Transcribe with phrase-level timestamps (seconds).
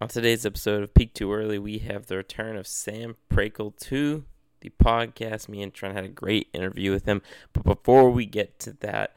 [0.00, 4.24] On today's episode of Peak Too Early, we have the return of Sam Prakel to
[4.60, 5.48] the podcast.
[5.48, 7.20] Me and Trent had a great interview with him.
[7.52, 9.16] But before we get to that,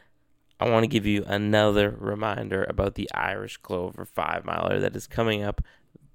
[0.59, 5.05] I want to give you another reminder about the Irish Clover 5 miler that is
[5.05, 5.61] coming up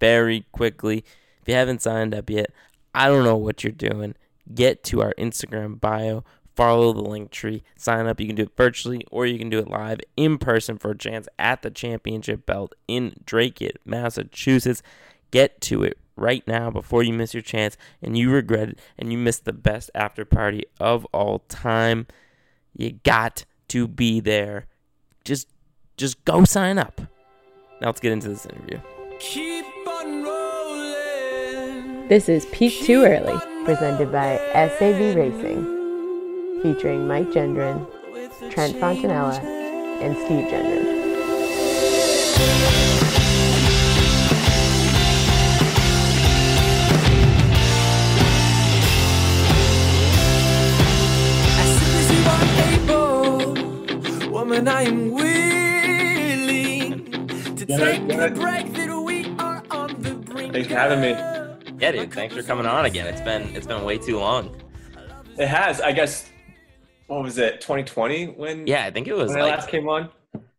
[0.01, 1.05] very quickly.
[1.43, 2.51] If you haven't signed up yet,
[2.93, 4.17] I don't know what you're doing.
[4.53, 6.25] Get to our Instagram bio,
[6.57, 8.19] follow the link tree, sign up.
[8.19, 10.99] You can do it virtually or you can do it live in person for a
[10.99, 14.83] chance at the championship belt in Dracut, Massachusetts.
[15.31, 19.13] Get to it right now before you miss your chance and you regret it and
[19.13, 22.07] you miss the best after party of all time.
[22.75, 24.67] You got to be there.
[25.25, 25.49] Just
[25.97, 27.01] just go sign up.
[27.81, 28.81] Now let's get into this interview.
[29.19, 32.09] Keep on rolling.
[32.09, 35.76] This is Peak Too Early, presented by SAV Racing
[36.63, 37.87] featuring Mike Gendron,
[38.51, 39.39] Trent Fontanella,
[40.01, 40.97] and Steve Gendron.
[54.31, 55.27] Woman, I am willing
[57.57, 60.53] to take the break that we are on the brink.
[60.53, 61.11] Thanks for having me.
[61.81, 62.13] Yeah, dude.
[62.13, 63.07] Thanks for coming on again.
[63.07, 64.55] It's been it's been way too long.
[65.39, 66.31] It has, I guess.
[67.07, 67.61] What was it?
[67.61, 68.67] 2020 when?
[68.67, 70.11] Yeah, I think it was when I last came on.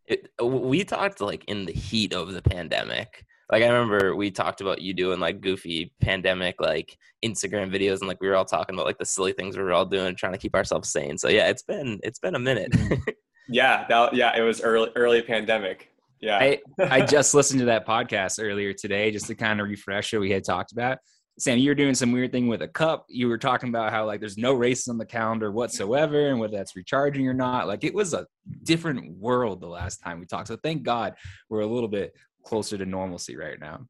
[0.05, 3.25] it, we talked like in the heat of the pandemic.
[3.51, 8.07] Like I remember we talked about you doing like goofy pandemic like Instagram videos and
[8.07, 10.33] like we were all talking about like the silly things we were all doing trying
[10.33, 11.17] to keep ourselves sane.
[11.17, 12.71] So yeah, it's been it's been a minute.
[12.71, 13.01] Mm-hmm.
[13.49, 15.89] Yeah, that, yeah, it was early early pandemic.
[16.19, 20.11] Yeah, I, I just listened to that podcast earlier today just to kind of refresh
[20.11, 20.97] what we had talked about.
[21.39, 23.05] Sam, you were doing some weird thing with a cup.
[23.09, 26.57] You were talking about how like there's no races on the calendar whatsoever and whether
[26.57, 27.67] that's recharging or not.
[27.67, 28.25] Like it was a
[28.63, 30.47] different world the last time we talked.
[30.47, 31.13] So thank God
[31.49, 33.85] we're a little bit closer to normalcy right now.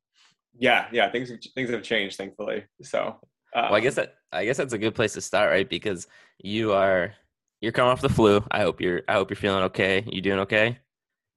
[0.60, 1.10] yeah, yeah.
[1.10, 2.66] Things have, things have changed, thankfully.
[2.82, 3.20] So,
[3.56, 5.70] uh, well, I guess that I guess that's a good place to start, right?
[5.70, 6.08] Because
[6.40, 7.14] you are
[7.62, 8.44] you're coming off the flu.
[8.52, 10.04] I hope you're I hope you're feeling okay.
[10.06, 10.80] You doing okay?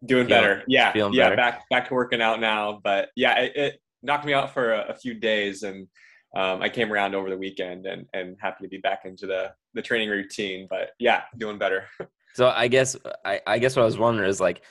[0.07, 0.65] doing feeling- better.
[0.67, 1.25] Yeah, feeling yeah.
[1.27, 1.37] better.
[1.37, 4.89] Back back to working out now, but yeah, it, it knocked me out for a,
[4.91, 5.89] a few days, and
[6.37, 9.53] um, I came around over the weekend, and and happy to be back into the
[9.75, 10.67] the training routine.
[10.69, 11.85] But yeah, doing better.
[12.33, 14.63] So I guess I, I guess what I was wondering is like,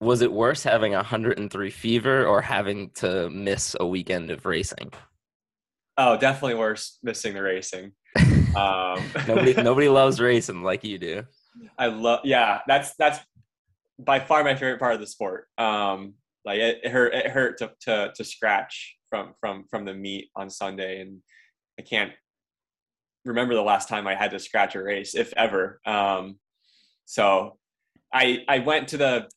[0.00, 4.90] was it worse having 103 fever or having to miss a weekend of racing?
[5.96, 7.92] oh, definitely worse missing the racing.
[8.54, 11.24] Um, Nobody nobody loves racing like you do.
[11.76, 13.18] I love yeah, that's that's
[13.98, 15.48] by far my favorite part of the sport.
[15.58, 20.30] Um like it, hurt it hurt to, to to scratch from from from the meet
[20.36, 21.20] on Sunday and
[21.78, 22.12] I can't
[23.24, 25.80] remember the last time I had to scratch a race, if ever.
[25.86, 26.38] Um
[27.04, 27.58] so
[28.12, 29.28] I I went to the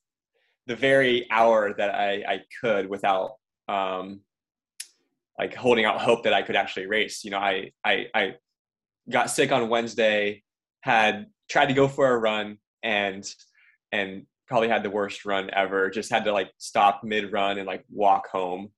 [0.67, 3.31] the very hour that I, I could without
[3.67, 4.21] um
[5.39, 7.23] like holding out hope that I could actually race.
[7.23, 8.35] You know, I I I
[9.09, 10.43] got sick on Wednesday,
[10.81, 13.25] had tried to go for a run and
[13.91, 15.89] and probably had the worst run ever.
[15.89, 18.69] Just had to like stop mid run and like walk home,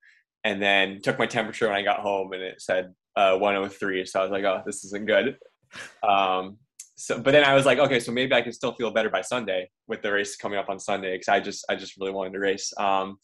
[0.43, 4.05] and then took my temperature when I got home and it said uh, 103.
[4.05, 5.37] So I was like, oh, this isn't good.
[6.07, 6.57] Um,
[6.95, 9.21] so, but then I was like, okay, so maybe I can still feel better by
[9.21, 12.33] Sunday with the race coming up on Sunday because I just I just really wanted
[12.33, 12.73] to race.
[12.77, 13.17] Um,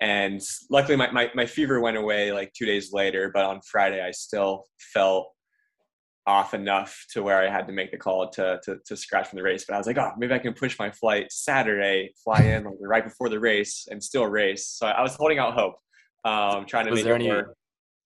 [0.00, 4.02] and luckily my, my, my fever went away like two days later but on friday
[4.02, 5.30] i still felt
[6.30, 9.36] off enough to where i had to make the call to, to, to scratch from
[9.38, 12.38] the race but i was like oh maybe i can push my flight saturday fly
[12.52, 15.74] in like, right before the race and still race so i was holding out hope
[16.24, 17.54] um, trying to Was make there it any work.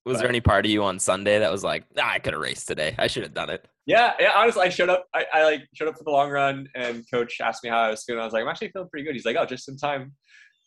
[0.06, 2.42] was there any part of you on Sunday that was like, ah, I could have
[2.42, 2.94] raced today.
[2.98, 3.66] I should have done it.
[3.86, 6.68] yeah yeah honestly i showed up I, I like showed up for the long run
[6.74, 9.04] and coach asked me how i was feeling i was like i'm actually feeling pretty
[9.04, 10.12] good he's like oh just in time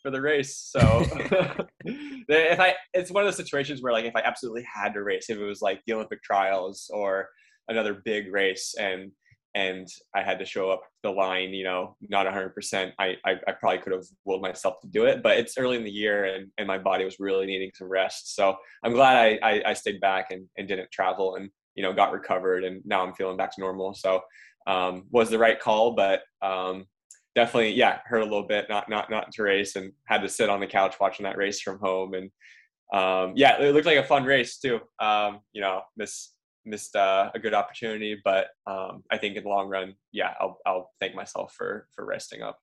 [0.02, 0.80] for the race so
[1.86, 5.28] if i it's one of those situations where like if i absolutely had to race
[5.30, 7.28] if it was like the olympic trials or
[7.70, 9.12] another big race and
[9.58, 13.52] and i had to show up the line you know not 100% I, I i
[13.54, 16.48] probably could have willed myself to do it but it's early in the year and
[16.58, 18.36] and my body was really needing some rest.
[18.36, 21.94] So i'm glad i i, I stayed back and, and didn't travel and you know
[21.94, 23.94] got recovered and now i'm feeling back to normal.
[23.94, 24.22] So
[24.68, 26.86] um was the right call but um
[27.36, 30.50] definitely yeah hurt a little bit not not not to race and had to sit
[30.50, 32.30] on the couch watching that race from home and
[32.94, 34.80] um yeah it looked like a fun race too.
[35.00, 36.34] Um you know miss
[36.68, 40.58] missed uh, a good opportunity but um i think in the long run yeah i'll
[40.66, 42.60] i'll thank myself for for resting up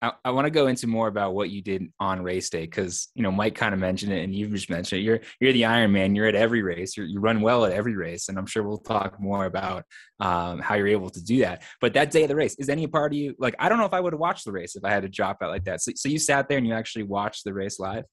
[0.00, 3.08] I, I want to go into more about what you did on race day because
[3.14, 5.04] you know Mike kind of mentioned it and you've just mentioned it.
[5.04, 6.14] You're you're the Iron Man.
[6.14, 6.96] You're at every race.
[6.96, 9.84] You're, you run well at every race, and I'm sure we'll talk more about
[10.20, 11.62] um, how you're able to do that.
[11.80, 13.86] But that day of the race, is any part of you like I don't know
[13.86, 15.80] if I would have watched the race if I had to drop out like that.
[15.80, 18.04] So, so you sat there and you actually watched the race live.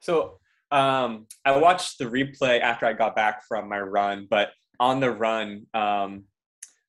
[0.00, 0.38] so
[0.70, 4.50] Um, I watched the replay after I got back from my run, but
[4.80, 6.24] on the run, um,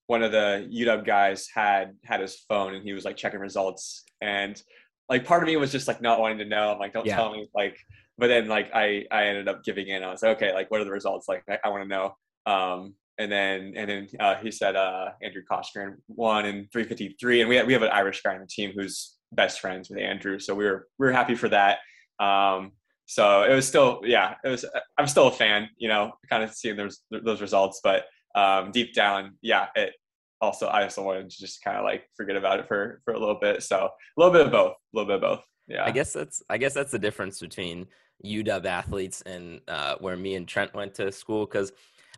[0.07, 4.04] one of the UW guys had had his phone and he was like checking results,
[4.22, 4.62] and
[5.10, 6.72] like part of me was just like not wanting to know.
[6.72, 7.16] I'm like, don't Yeah.
[7.16, 7.77] tell me, like.
[8.18, 10.01] But then like I I ended up giving in.
[10.01, 11.27] I was like, okay, like what are the results?
[11.27, 12.16] Like I, I want to know.
[12.45, 17.50] Um, and then and then uh, he said uh, Andrew Coscoran won in 353, and
[17.50, 20.39] we have, we have an Irish guy on the team who's best friends with Andrew,
[20.39, 21.80] so we were we were happy for that.
[22.22, 22.72] Um,
[23.05, 24.65] so it was still yeah, it was.
[24.97, 28.05] I'm still a fan, you know, kind of seeing those those results, but
[28.35, 29.93] um, deep down, yeah, it
[30.41, 33.19] also I also wanted to just kind of like forget about it for for a
[33.19, 33.63] little bit.
[33.63, 35.45] So a little bit of both, a little bit of both.
[35.67, 37.87] Yeah, I guess that's I guess that's the difference between
[38.23, 41.71] UW athletes and uh, where me and Trent went to school because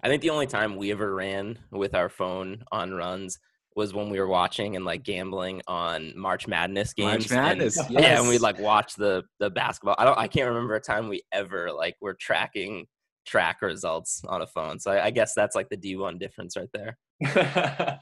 [0.04, 3.40] I think the only time we ever ran with our phone on runs
[3.78, 7.30] was when we were watching and like gambling on March Madness games.
[7.30, 7.78] March Madness.
[7.78, 8.02] And, yes.
[8.04, 9.96] Yeah, and we'd like watch the the basketball.
[10.00, 12.88] I don't I can't remember a time we ever like were tracking
[13.28, 14.80] track results on a phone.
[14.80, 16.98] So I, I guess that's like the D one difference right there.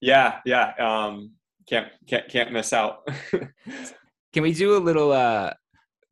[0.00, 0.72] yeah, yeah.
[0.78, 1.32] Um,
[1.68, 3.06] can't can't can't miss out.
[4.32, 5.52] Can we do a little uh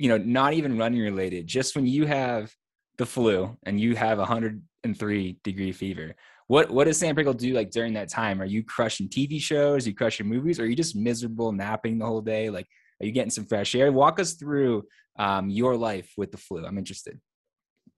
[0.00, 2.52] you know, not even running related, just when you have
[2.98, 7.70] the flu and you have 103 degree fever, what what does Sam Prakel do like
[7.70, 8.40] during that time?
[8.40, 9.86] Are you crushing TV shows?
[9.86, 10.60] Are you crushing movies?
[10.60, 12.50] Or are you just miserable napping the whole day?
[12.50, 12.66] Like
[13.00, 13.90] are you getting some fresh air?
[13.90, 14.84] Walk us through
[15.18, 16.64] um, your life with the flu.
[16.64, 17.20] I'm interested.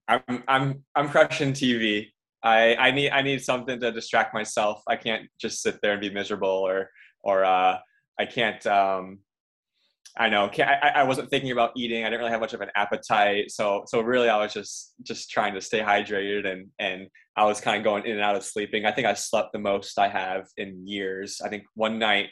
[0.09, 2.09] I'm I'm I'm crushing TV.
[2.43, 4.83] I I need I need something to distract myself.
[4.87, 6.91] I can't just sit there and be miserable or
[7.23, 7.79] or uh,
[8.19, 8.65] I can't.
[8.67, 9.19] Um,
[10.19, 12.05] I know I I wasn't thinking about eating.
[12.05, 13.51] I didn't really have much of an appetite.
[13.51, 17.61] So so really I was just just trying to stay hydrated and and I was
[17.61, 18.87] kind of going in and out of sleeping.
[18.87, 21.41] I think I slept the most I have in years.
[21.45, 22.29] I think one night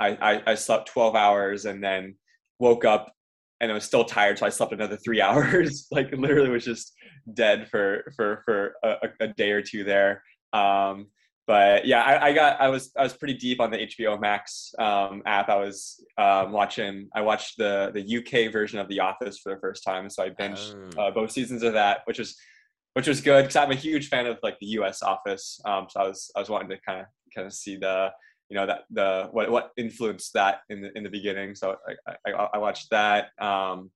[0.00, 2.16] I I, I slept 12 hours and then
[2.58, 3.12] woke up
[3.60, 5.86] and I was still tired, so I slept another three hours.
[5.90, 6.92] like literally was just
[7.32, 10.22] dead for for for a, a day or two there.
[10.52, 11.06] Um,
[11.46, 14.74] but yeah, I, I, got I was I was pretty deep on the HBO Max
[14.78, 15.48] um, app.
[15.48, 19.60] I was um, watching I watched the the UK version of The Office for the
[19.60, 21.02] first time, so I binged Oh.
[21.02, 22.36] uh, both seasons of that, which was
[22.94, 25.60] which was good because I'm a huge fan of like the US Office.
[25.64, 28.10] Um, so I was I was wanting to kind of kind of see the
[28.48, 31.54] you know that the what what influenced that in the in the beginning.
[31.54, 31.76] So
[32.08, 33.30] I I, I watched that.
[33.40, 33.90] Um,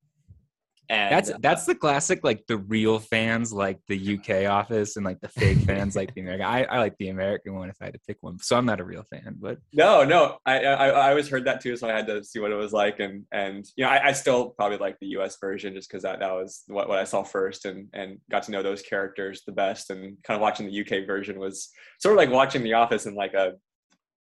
[0.91, 5.21] and That's that's the classic, like the real fans like the UK office and like
[5.21, 6.45] the fake fans like the American.
[6.45, 8.41] I, I like the American one if I had to pick one.
[8.41, 11.61] So I'm not a real fan, but No, no, I, I I always heard that
[11.61, 14.09] too, so I had to see what it was like, and and you know I,
[14.09, 15.37] I still probably like the U.S.
[15.41, 18.51] version just because that that was what, what I saw first, and and got to
[18.51, 21.05] know those characters the best, and kind of watching the U.K.
[21.05, 21.71] version was
[22.01, 23.53] sort of like watching The Office in like a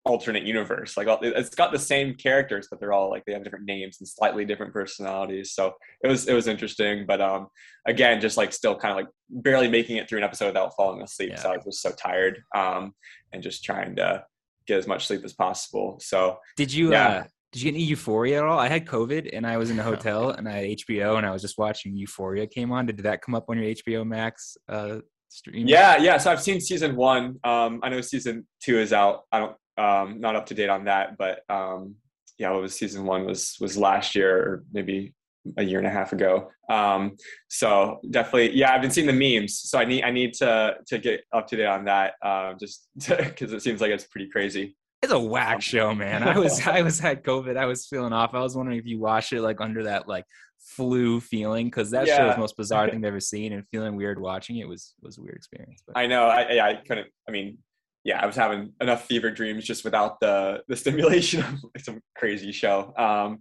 [0.05, 0.97] alternate universe.
[0.97, 4.07] Like it's got the same characters, but they're all like they have different names and
[4.07, 5.53] slightly different personalities.
[5.53, 5.73] So
[6.03, 7.47] it was it was interesting, but um
[7.88, 11.01] again, just like still kind of like barely making it through an episode without falling
[11.01, 11.29] asleep.
[11.31, 11.39] Yeah.
[11.39, 12.94] So I was just so tired, um,
[13.31, 14.25] and just trying to
[14.67, 15.97] get as much sleep as possible.
[16.01, 17.07] So Did you Yeah.
[17.07, 17.23] uh
[17.53, 18.57] did you get any euphoria at all?
[18.57, 21.29] I had COVID and I was in a hotel and I had HBO and I
[21.31, 22.88] was just watching Euphoria came on.
[22.88, 25.67] Did that come up on your HBO Max uh stream?
[25.67, 26.17] Yeah, yeah.
[26.17, 27.39] So I've seen season one.
[27.44, 29.21] Um, I know season two is out.
[29.31, 31.95] I don't, um, not up to date on that, but um,
[32.37, 35.13] yeah, what was season one was was last year or maybe
[35.57, 36.49] a year and a half ago.
[36.69, 37.17] Um,
[37.49, 39.59] so definitely, yeah, I've been seeing the memes.
[39.59, 42.13] So I need I need to to get up to date on that.
[42.24, 44.75] Um, just because it seems like it's pretty crazy.
[45.01, 46.24] It's a whack show, man.
[46.24, 47.57] I was I was had COVID.
[47.57, 48.33] I was feeling off.
[48.33, 50.25] I was wondering if you watch it like under that like
[50.59, 53.98] flu feeling because that show is the most bizarre thing I've ever seen and feeling
[53.98, 55.83] weird watching it was was a weird experience.
[55.86, 56.27] But I know.
[56.27, 57.07] I, I I couldn't.
[57.27, 57.57] I mean,
[58.03, 62.51] yeah, I was having enough fever dreams just without the the stimulation of some crazy
[62.51, 62.93] show.
[62.98, 63.39] Um,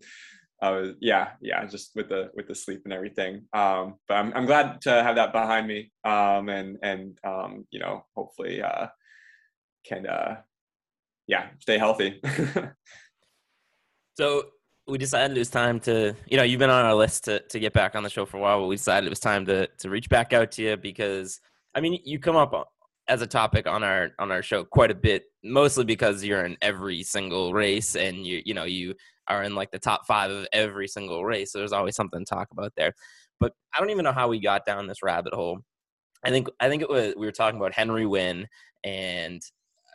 [0.60, 3.46] I was yeah, yeah, just with the with the sleep and everything.
[3.52, 5.90] Um, but I'm I'm glad to have that behind me.
[6.04, 8.86] Um, and and um, you know, hopefully, uh,
[9.84, 10.36] can uh,
[11.26, 12.20] yeah, stay healthy.
[14.16, 14.44] So
[14.86, 17.58] we decided it was time to, you know, you've been on our list to, to
[17.58, 19.66] get back on the show for a while, but we decided it was time to,
[19.78, 21.40] to reach back out to you because,
[21.74, 22.52] I mean, you come up
[23.12, 26.56] as a topic on our on our show quite a bit, mostly because you're in
[26.62, 28.94] every single race and you you know you
[29.28, 31.52] are in like the top five of every single race.
[31.52, 32.94] So there's always something to talk about there.
[33.38, 35.60] But I don't even know how we got down this rabbit hole.
[36.24, 38.46] I think I think it was we were talking about Henry Wynne
[38.82, 39.42] and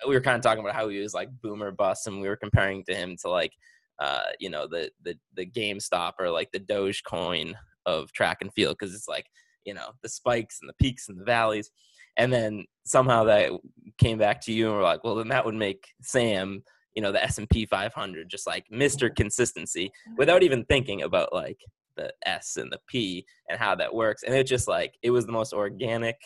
[0.08, 2.36] we were kind of talking about how he was like boomer bust and we were
[2.36, 3.54] comparing to him to like
[4.00, 7.54] uh, you know the the the GameStop or like the Dogecoin
[7.88, 9.26] of track and field because it's like
[9.66, 11.72] you know the spikes and the peaks and the valleys,
[12.18, 13.52] and then somehow that
[13.98, 16.64] came back to you and we're like, well then that would make Sam
[16.98, 19.16] you know the S and P 500 just like Mr.
[19.16, 21.60] Consistency without even thinking about like
[21.96, 24.24] the S and the P and how that works.
[24.24, 26.18] And it just like it was the most organic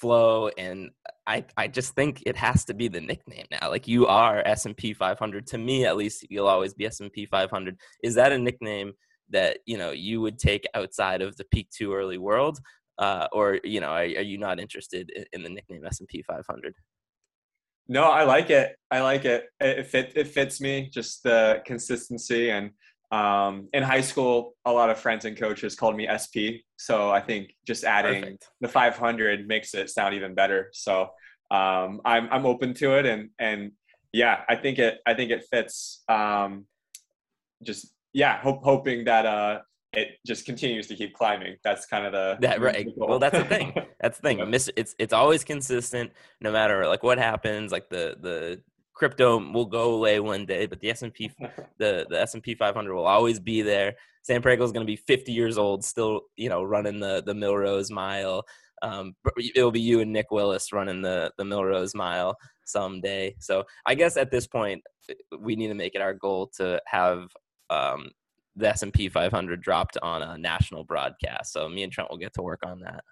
[0.00, 0.90] flow and
[1.26, 3.70] I I just think it has to be the nickname now.
[3.70, 7.76] Like you are S&P 500 to me at least you'll always be S&P 500.
[8.04, 8.92] Is that a nickname
[9.30, 12.60] that, you know, you would take outside of the peak too early world?
[12.98, 16.74] Uh, or you know, are, are you not interested in, in the nickname S&P 500?
[17.88, 18.76] No, I like it.
[18.90, 19.46] I like it.
[19.60, 20.88] It fit, it fits me.
[20.92, 22.70] Just the consistency and
[23.10, 26.64] um, in high school, a lot of friends and coaches called me SP.
[26.76, 28.48] So I think just adding Perfect.
[28.60, 30.70] the 500 makes it sound even better.
[30.72, 31.10] So
[31.50, 33.72] um, I'm I'm open to it, and and
[34.12, 36.02] yeah, I think it I think it fits.
[36.08, 36.66] Um,
[37.62, 39.60] just yeah, hope, hoping that uh,
[39.96, 41.56] it just continues to keep climbing.
[41.62, 42.86] That's kind of the That right.
[42.86, 43.06] the.
[43.06, 43.74] Well, that's the thing.
[44.00, 44.38] That's the thing.
[44.40, 44.44] Yeah.
[44.44, 47.72] Miss it's it's always consistent, no matter like what happens.
[47.72, 48.60] Like the the
[48.92, 51.30] crypto will go away one day, but the S and P
[51.78, 53.94] the the S and P 500 will always be there.
[54.22, 57.32] Sam Prakel is going to be 50 years old, still you know running the the
[57.32, 58.44] Millrose Mile.
[58.82, 59.14] Um,
[59.54, 62.36] it'll be you and Nick Willis running the the Millrose Mile
[62.66, 63.34] someday.
[63.38, 64.82] So I guess at this point,
[65.38, 67.28] we need to make it our goal to have
[67.70, 68.10] um,
[68.56, 71.52] the S and P 500 dropped on a national broadcast.
[71.52, 73.02] So me and Trent will get to work on that.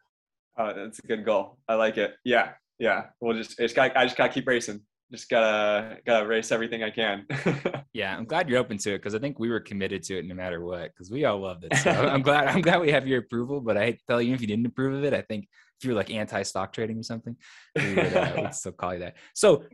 [0.59, 1.59] Oh, that's a good goal.
[1.69, 2.15] I like it.
[2.25, 3.07] Yeah, yeah.
[3.21, 4.83] We'll just, it's got, I just gotta keep racing.
[5.11, 7.27] Just gotta, gotta race everything I can.
[7.95, 10.25] Yeah, I'm glad you're open to it because I think we were committed to it
[10.25, 11.77] no matter what because we all loved it.
[11.77, 13.61] So I'm glad I'm glad we have your approval.
[13.61, 15.47] But I tell you if you didn't approve of it, I think
[15.79, 17.37] if you're like anti stock trading or something,
[17.77, 19.17] we would, uh, we'd still call you that.
[19.35, 19.65] So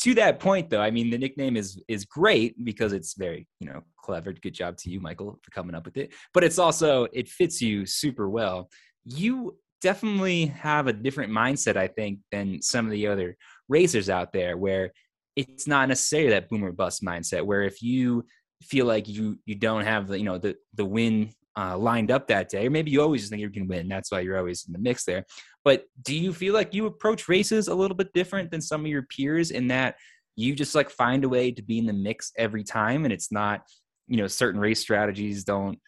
[0.00, 3.68] to that point though, I mean the nickname is is great because it's very you
[3.68, 4.32] know clever.
[4.32, 6.12] Good job to you, Michael, for coming up with it.
[6.34, 8.70] But it's also it fits you super well.
[9.04, 13.36] You definitely have a different mindset, I think, than some of the other
[13.68, 14.92] racers out there where
[15.34, 18.24] it's not necessarily that boomer bust mindset where if you
[18.62, 22.26] feel like you you don't have the you know the the win uh, lined up
[22.28, 24.66] that day or maybe you always just think you can win that's why you're always
[24.66, 25.24] in the mix there
[25.66, 28.86] but do you feel like you approach races a little bit different than some of
[28.86, 29.96] your peers in that
[30.36, 33.32] you just like find a way to be in the mix every time and it's
[33.32, 33.62] not
[34.06, 35.78] you know certain race strategies don't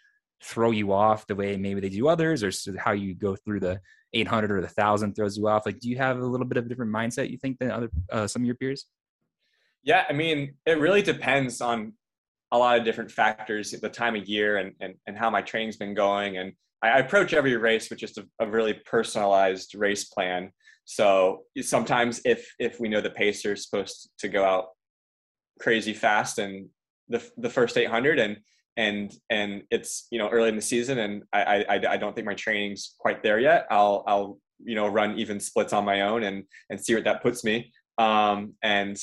[0.43, 3.81] throw you off the way maybe they do others or how you go through the
[4.15, 6.67] 800 or the 1000 throws you off like do you have a little bit of
[6.67, 8.87] a different mindset you think than other uh, some of your peers
[9.83, 11.95] yeah, I mean, it really depends on
[12.53, 15.77] a lot of different factors, the time of year and, and, and how my training's
[15.77, 16.39] been going.
[16.39, 20.53] And I, approach every race with just a, a really personalized race plan.
[20.85, 24.69] So sometimes if if we know the pacer is supposed to go out
[25.61, 26.69] crazy fast and
[27.09, 28.39] the the first 800 and
[28.77, 32.27] and and it's you know early in the season and I I, I don't think
[32.27, 33.67] my training's quite there yet.
[33.71, 37.23] I'll I'll you know run even splits on my own and and see what that
[37.23, 37.73] puts me.
[37.99, 38.97] Um, and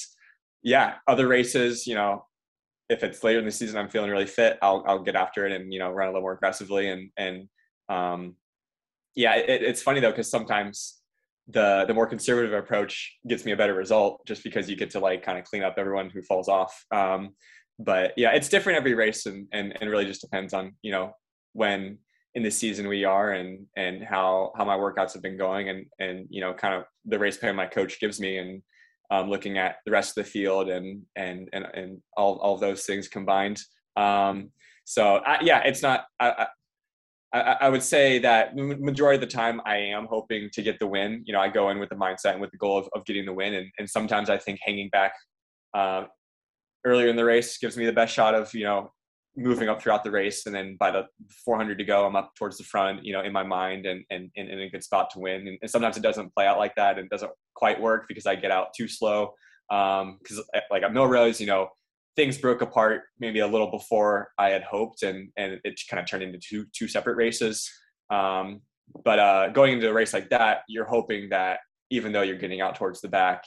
[0.64, 2.26] yeah, other races, you know,
[2.90, 5.52] if it's later in the season, I'm feeling really fit, I'll I'll get after it
[5.52, 7.48] and you know run a little more aggressively and and
[7.90, 8.36] um,
[9.16, 11.00] yeah, it, it's funny though because sometimes
[11.48, 15.00] the the more conservative approach gets me a better result just because you get to
[15.00, 16.86] like kind of clean up everyone who falls off.
[16.92, 17.36] Um,
[17.80, 21.12] but yeah, it's different every race and and and really just depends on you know
[21.54, 21.98] when
[22.34, 25.86] in the season we are and and how how my workouts have been going and
[26.00, 28.62] and you know kind of the race plan my coach gives me and
[29.12, 32.86] um, looking at the rest of the field and and and, and all, all those
[32.86, 33.62] things combined.
[33.96, 34.52] Um,
[34.86, 36.06] so I, yeah, it's not.
[36.20, 36.48] I, I,
[37.42, 41.24] I would say that majority of the time I am hoping to get the win.
[41.26, 43.26] You know, I go in with the mindset and with the goal of, of getting
[43.26, 45.14] the win, and, and sometimes I think hanging back
[45.74, 46.06] uh,
[46.86, 48.92] earlier in the race gives me the best shot of you know
[49.36, 51.06] moving up throughout the race, and then by the
[51.44, 54.32] 400 to go, I'm up towards the front, you know, in my mind and and,
[54.38, 55.48] and in a good spot to win.
[55.48, 58.36] And, and sometimes it doesn't play out like that, and doesn't quite work because I
[58.36, 59.34] get out too slow.
[59.70, 61.70] Because um, like at Millrose, you know,
[62.16, 66.10] things broke apart maybe a little before I had hoped, and and it kind of
[66.10, 67.70] turned into two two separate races.
[68.10, 68.62] Um,
[69.04, 72.62] but uh, going into a race like that, you're hoping that even though you're getting
[72.62, 73.44] out towards the back,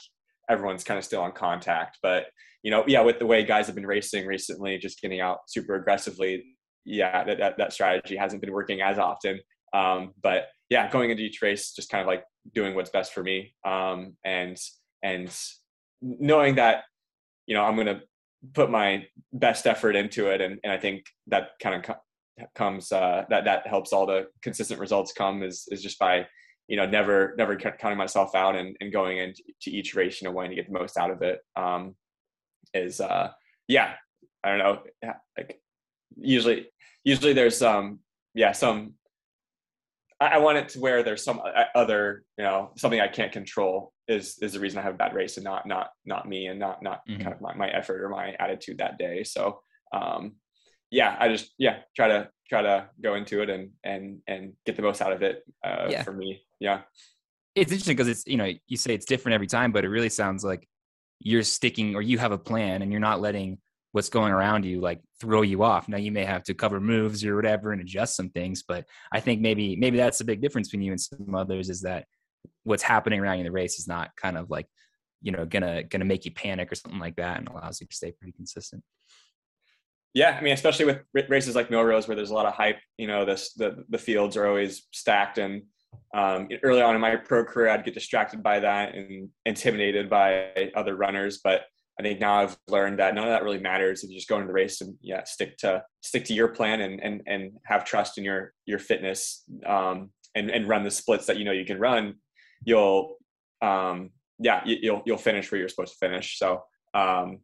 [0.49, 1.97] everyone's kind of still on contact.
[2.01, 2.25] But
[2.63, 5.75] you know, yeah, with the way guys have been racing recently, just getting out super
[5.75, 6.43] aggressively,
[6.85, 9.39] yeah, that that, that strategy hasn't been working as often.
[9.73, 12.23] Um, but yeah, going into each race, just kind of like
[12.53, 14.57] doing what's best for me, um, and
[15.03, 15.35] and
[16.01, 16.83] knowing that
[17.45, 18.01] you know I'm gonna
[18.53, 22.91] put my best effort into it, and and I think that kind of co- comes
[22.91, 26.25] uh, that that helps all the consistent results come is is just by
[26.67, 30.31] you know never never counting myself out and, and going into each race you know
[30.31, 31.95] wanting to get the most out of it um,
[32.73, 33.29] is uh
[33.67, 33.93] yeah
[34.43, 34.79] I don't know
[35.37, 35.59] like
[36.15, 36.67] usually
[37.03, 37.99] usually there's um
[38.35, 38.93] yeah some
[40.21, 43.93] I, want it to where there's some uh, other you know something I can't control
[44.07, 46.59] is is the reason I have a bad race and not not not me and
[46.59, 47.21] not not Mhm.
[47.21, 49.61] kind of my, my effort or my attitude that day so
[49.93, 50.35] um
[50.91, 54.75] yeah, I just yeah try to try to go into it and and and get
[54.75, 56.01] the most out of it uh, Yeah.
[56.03, 56.41] for me.
[56.59, 56.81] Yeah.
[57.55, 60.09] it's interesting because it's you know you say it's different every time but it really
[60.09, 60.67] sounds like
[61.19, 63.59] you're sticking or you have a plan and you're not letting
[63.91, 67.25] what's going around you like throw you off now you may have to cover moves
[67.25, 70.67] or whatever and adjust some things but i think maybe maybe that's the big difference
[70.67, 72.05] between you and some others is that
[72.63, 74.67] what's happening around you in the race is not kind of like
[75.21, 77.95] you know gonna gonna make you panic or something like that and allows you to
[77.95, 78.83] stay pretty consistent
[80.13, 82.79] Yeah, I mean, especially with races like Millrose, where there's a lot of hype.
[82.97, 85.63] You know, this the the fields are always stacked, and
[86.15, 90.71] um, early on in my pro career, I'd get distracted by that and intimidated by
[90.75, 91.41] other runners.
[91.43, 91.65] But
[91.99, 94.35] I think now I've learned that none of that really matters if you just go
[94.35, 97.83] into the race and yeah, stick to stick to your plan and and and have
[97.83, 101.65] trust in your your fitness um, and and run the splits that you know you
[101.65, 102.15] can run.
[102.63, 103.17] You'll
[103.61, 106.39] um, yeah, you, you'll you'll finish where you're supposed to finish.
[106.39, 106.63] So
[106.93, 107.39] um,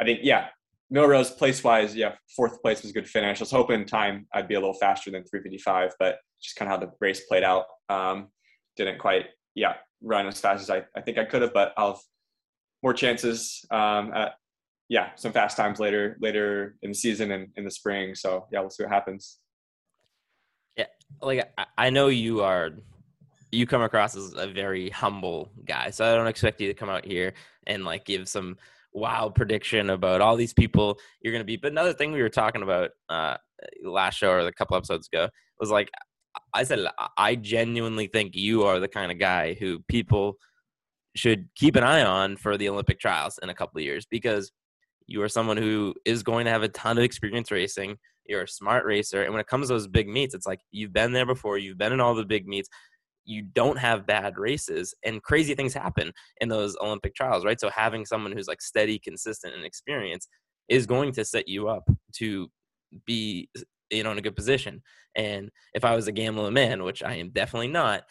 [0.00, 0.48] I think yeah,
[0.92, 3.40] Millrose place wise, yeah, fourth place was a good finish.
[3.40, 6.78] I was hoping time I'd be a little faster than 355, but just kind of
[6.80, 7.66] how the race played out.
[7.90, 8.28] Um,
[8.76, 12.00] didn't quite, yeah, run as fast as I, I think I could have, but I'll
[12.82, 14.34] more chances um, at,
[14.88, 18.14] yeah, some fast times later, later in the season and in the spring.
[18.14, 19.38] So yeah, we'll see what happens.
[20.76, 20.86] Yeah,
[21.20, 22.70] like I, know you are
[23.50, 26.88] you come across as a very humble guy so i don't expect you to come
[26.88, 27.32] out here
[27.66, 28.56] and like give some
[28.92, 31.56] wild prediction about all these people you're going to be.
[31.56, 33.36] but another thing we were talking about uh
[33.82, 35.90] last show or a couple episodes ago was like
[36.54, 40.36] i said i genuinely think you are the kind of guy who people
[41.18, 44.52] should keep an eye on for the olympic trials in a couple of years because
[45.08, 47.96] you are someone who is going to have a ton of experience racing.
[48.26, 49.22] You're a smart racer.
[49.22, 51.58] And when it comes to those big meets it's like you've been there before.
[51.58, 52.68] You've been in all the big meets.
[53.24, 57.60] You don't have bad races and crazy things happen in those olympic trials right?
[57.60, 60.28] So having someone who's like steady consistent and experienced
[60.68, 62.48] is going to set you up to
[63.06, 63.48] be
[63.90, 64.82] you know in a good position.
[65.16, 68.02] And if i was a gambling man which i am definitely not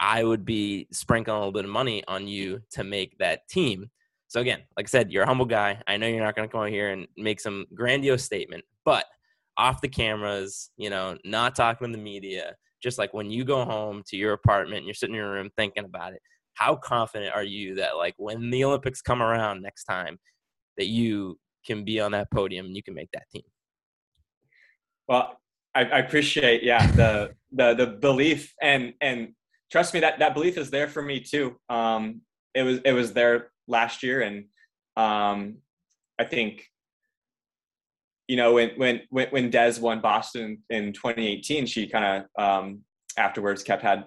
[0.00, 3.90] i would be sprinkling a little bit of money on you to make that team
[4.28, 6.52] so again like i said you're a humble guy i know you're not going to
[6.52, 9.04] come out here and make some grandiose statement but
[9.56, 13.64] off the cameras, you know, not talking to the media, just like when you go
[13.64, 16.20] home to your apartment and you're sitting in your room thinking about it,
[16.54, 20.18] how confident are you that like when the Olympics come around next time
[20.76, 23.42] that you can be on that podium and you can make that team?
[25.08, 25.40] Well,
[25.74, 29.34] I, I appreciate, yeah, the, the, the belief and, and
[29.70, 31.56] trust me, that, that belief is there for me too.
[31.68, 32.22] Um,
[32.54, 34.22] it was, it was there last year.
[34.22, 34.46] And
[34.96, 35.58] um,
[36.18, 36.64] I think,
[38.28, 42.80] you know, when, when, when, when Des won Boston in 2018, she kind of, um,
[43.16, 44.04] afterwards kept had,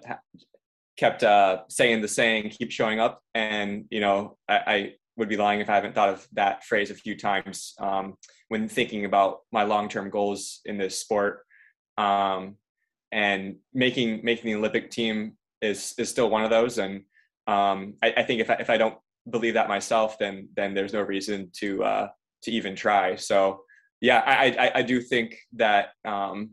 [0.96, 3.22] kept, uh, saying the saying, keep showing up.
[3.34, 6.90] And, you know, I, I would be lying if I haven't thought of that phrase
[6.90, 8.14] a few times, um,
[8.48, 11.40] when thinking about my long-term goals in this sport.
[11.96, 12.56] Um,
[13.12, 16.78] and making, making the Olympic team is, is still one of those.
[16.78, 17.02] And,
[17.46, 18.96] um, I, I think if I, if I don't
[19.28, 22.08] believe that myself, then, then there's no reason to, uh,
[22.42, 23.16] to even try.
[23.16, 23.62] So,
[24.00, 26.50] yeah, I, I, I do think that um,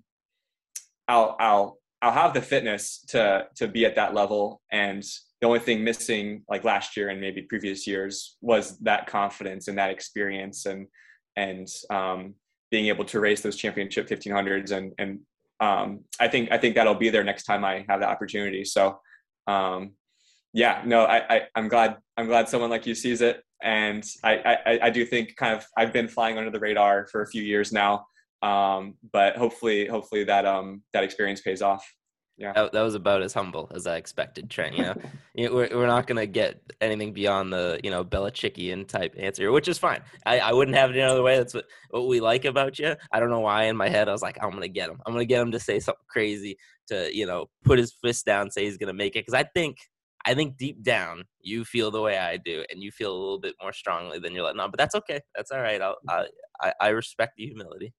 [1.08, 5.04] I'll I'll I'll have the fitness to to be at that level, and
[5.42, 9.78] the only thing missing, like last year and maybe previous years, was that confidence and
[9.78, 10.88] that experience, and
[11.36, 12.34] and um,
[12.70, 15.20] being able to race those championship 1500s, and and
[15.60, 18.64] um, I think I think that'll be there next time I have the opportunity.
[18.66, 19.00] So,
[19.48, 19.94] um,
[20.54, 24.60] yeah, no, I, I I'm glad I'm glad someone like you sees it and I,
[24.66, 27.42] I, I do think kind of I've been flying under the radar for a few
[27.42, 28.06] years now,
[28.44, 31.86] um, but hopefully hopefully that um that experience pays off.
[32.38, 34.76] Yeah, that, that was about as humble as I expected, Trent.
[34.76, 34.96] You know,
[35.34, 39.52] you know we're we're not gonna get anything beyond the you know Belichickian type answer,
[39.52, 40.02] which is fine.
[40.26, 41.38] I, I wouldn't have it any other way.
[41.38, 42.96] That's what what we like about you.
[43.12, 45.02] I don't know why in my head I was like, I'm gonna get him.
[45.06, 46.58] I'm gonna get him to say something crazy
[46.90, 49.26] to you know put his fist down, say he's gonna make it.
[49.26, 49.78] Because I think
[50.26, 53.40] I think deep down you feel the way I do, and you feel a little
[53.40, 54.70] bit more strongly than you're letting on.
[54.70, 55.22] But that's okay.
[55.36, 55.82] That's all right.
[55.82, 56.28] I'll, I
[56.62, 57.94] I, I respect the humility.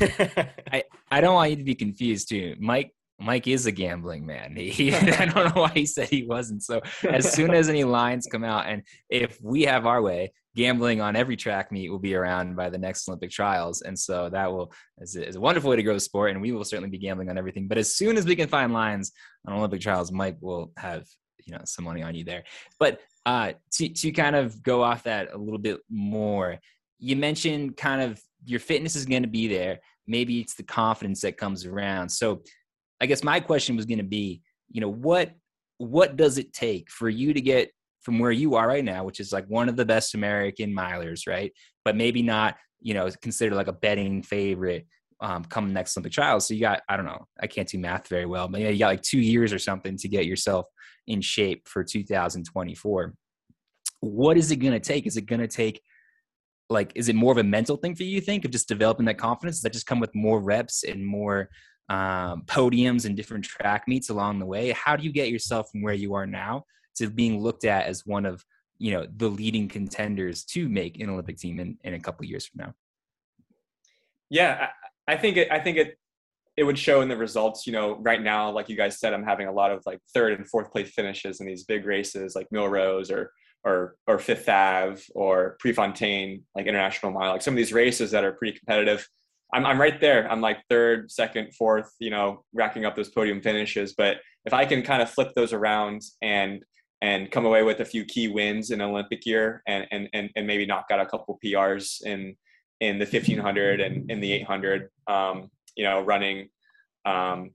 [0.72, 2.56] I, I don't want you to be confused too.
[2.58, 4.56] Mike Mike is a gambling man.
[4.56, 6.62] He, I don't know why he said he wasn't.
[6.62, 11.00] So as soon as any lines come out, and if we have our way, gambling
[11.00, 14.50] on every track meet will be around by the next Olympic trials, and so that
[14.50, 16.30] will is a, is a wonderful way to grow the sport.
[16.30, 17.68] And we will certainly be gambling on everything.
[17.68, 19.12] But as soon as we can find lines
[19.46, 21.06] on Olympic trials, Mike will have
[21.44, 22.44] you know some money on you there.
[22.78, 26.58] But uh, to to kind of go off that a little bit more,
[27.00, 29.80] you mentioned kind of your fitness is going to be there.
[30.06, 32.08] Maybe it's the confidence that comes around.
[32.08, 32.42] So
[33.00, 35.32] I guess my question was going to be, you know, what
[35.78, 37.70] what does it take for you to get
[38.02, 41.26] from where you are right now, which is like one of the best American milers,
[41.26, 41.52] right?
[41.84, 44.86] But maybe not you know, considered like a betting favorite
[45.20, 46.48] um, come next Olympic trials.
[46.48, 48.78] So you got, I don't know, I can't do math very well, but yeah, you
[48.78, 50.66] got like two years or something to get yourself
[51.06, 53.14] in shape for 2024.
[54.00, 55.06] What is it going to take?
[55.06, 55.82] Is it going to take
[56.70, 59.06] like, is it more of a mental thing for you, you think, of just developing
[59.06, 59.56] that confidence?
[59.56, 61.50] Does that just come with more reps and more
[61.88, 64.70] um, podiums and different track meets along the way?
[64.70, 66.64] How do you get yourself from where you are now
[66.96, 68.44] to being looked at as one of,
[68.78, 72.46] you know, the leading contenders to make an Olympic team in, in a couple years
[72.46, 72.74] from now?
[74.30, 74.68] Yeah,
[75.08, 75.98] I think it, I think it
[76.56, 77.66] it would show in the results.
[77.66, 80.34] You know, right now, like you guys said, I'm having a lot of like third
[80.34, 83.32] and fourth place finishes in these big races, like Millrose or
[83.64, 88.24] or or Fifth Ave or Prefontaine, like International Mile, like some of these races that
[88.24, 89.06] are pretty competitive.
[89.52, 90.30] I'm I'm right there.
[90.30, 93.94] I'm like third, second, fourth, you know, racking up those podium finishes.
[93.94, 96.62] But if I can kind of flip those around and
[97.02, 100.46] and come away with a few key wins in Olympic year and and and, and
[100.46, 102.36] maybe knock out a couple PRs in
[102.80, 106.48] in the 1500 and in the 800 um, you know running
[107.04, 107.50] um,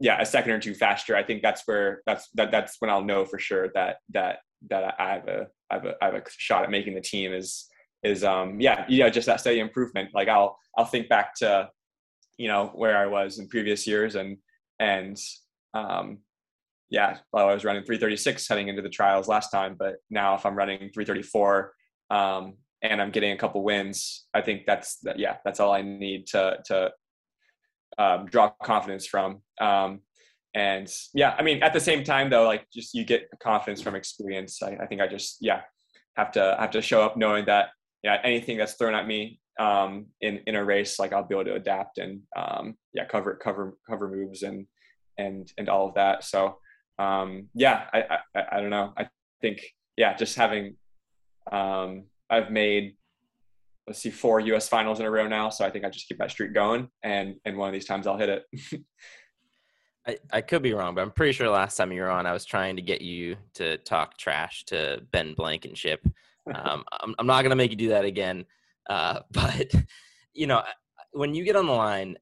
[0.00, 3.02] yeah a second or two faster i think that's where that's that that's when i'll
[3.02, 6.22] know for sure that that that i have a i have a, I have a
[6.36, 7.66] shot at making the team is
[8.02, 11.68] is um yeah yeah just that steady improvement like i'll i'll think back to
[12.38, 14.38] you know where i was in previous years and
[14.78, 15.18] and
[15.74, 16.18] um
[16.90, 20.46] yeah well, i was running 336 heading into the trials last time but now if
[20.46, 21.72] i'm running 334
[22.10, 25.82] um and I'm getting a couple wins, I think that's that, yeah, that's all I
[25.82, 26.92] need to to
[27.98, 29.42] um, draw confidence from.
[29.60, 30.00] Um,
[30.56, 33.94] and yeah, I mean, at the same time though, like just you get confidence from
[33.94, 34.62] experience.
[34.62, 35.60] I, I think I just yeah
[36.16, 37.68] have to have to show up knowing that
[38.02, 41.44] yeah anything that's thrown at me um, in in a race, like I'll be able
[41.44, 44.66] to adapt and um, yeah cover cover cover moves and
[45.18, 46.24] and and all of that.
[46.24, 46.56] So
[46.98, 48.94] um, yeah, I, I I don't know.
[48.96, 49.08] I
[49.42, 49.60] think
[49.98, 50.76] yeah, just having
[51.52, 52.96] um, I've made
[53.86, 54.70] let's see four U.S.
[54.70, 57.34] finals in a row now, so I think I just keep that streak going, and
[57.44, 58.44] and one of these times I'll hit it.
[60.06, 62.32] I, I could be wrong, but I'm pretty sure last time you were on, I
[62.32, 66.00] was trying to get you to talk trash to Ben Blankenship.
[66.54, 68.46] Um, I'm, I'm not gonna make you do that again,
[68.88, 69.72] uh, but
[70.32, 70.62] you know,
[71.12, 72.16] when you get on the line,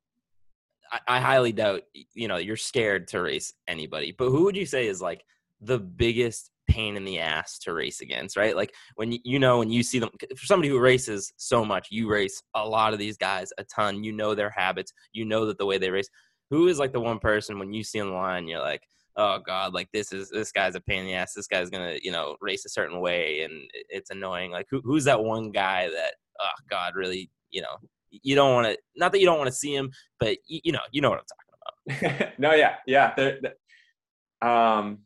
[0.91, 1.83] I, I highly doubt
[2.15, 4.15] you know you're scared to race anybody.
[4.17, 5.23] But who would you say is like
[5.61, 8.57] the biggest pain in the ass to race against, right?
[8.57, 11.89] Like when you, you know when you see them for somebody who races so much,
[11.91, 14.03] you race a lot of these guys a ton.
[14.03, 16.09] You know their habits, you know that the way they race.
[16.51, 18.83] Who is like the one person when you see on the line, you're like,
[19.17, 21.35] oh god, like this is this guy's a pain in the ass.
[21.35, 23.53] This guy's gonna you know race a certain way, and
[23.89, 24.51] it's annoying.
[24.51, 27.77] Like who, who's that one guy that oh god really you know
[28.11, 30.73] you don't want to not that you don't want to see him, but you, you
[30.73, 32.33] know you know what I'm talking about.
[32.39, 33.13] no, yeah, yeah.
[33.17, 35.01] They're, they're, um,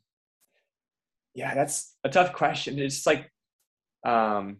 [1.34, 2.78] yeah, that's a tough question.
[2.78, 3.30] It's like,
[4.04, 4.58] um,